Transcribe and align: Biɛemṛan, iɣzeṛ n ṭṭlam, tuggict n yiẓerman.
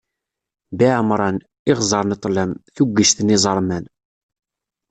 Biɛemṛan, 0.77 1.37
iɣzeṛ 1.71 2.03
n 2.05 2.15
ṭṭlam, 2.17 2.51
tuggict 2.75 3.19
n 3.21 3.33
yiẓerman. 3.33 3.85